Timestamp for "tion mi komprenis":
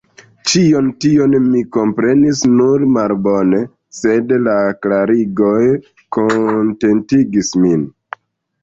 1.03-2.41